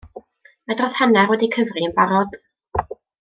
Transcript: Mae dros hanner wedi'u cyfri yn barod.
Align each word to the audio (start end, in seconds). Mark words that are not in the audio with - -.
Mae 0.69 0.77
dros 0.79 0.95
hanner 1.03 1.29
wedi'u 1.33 1.51
cyfri 1.59 1.85
yn 1.91 1.97
barod. 1.99 2.39